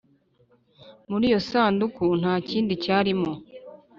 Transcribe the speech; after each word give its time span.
Muri 1.09 1.23
iyo 1.29 1.39
sanduku 1.49 2.03
nta 2.21 2.33
kindi 2.49 2.73
cyarimo 2.83 3.31